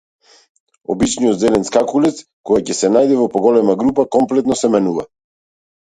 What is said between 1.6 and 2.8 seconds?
скакулец, кога ќе